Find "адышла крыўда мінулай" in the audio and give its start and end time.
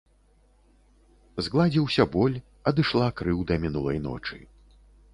2.75-4.05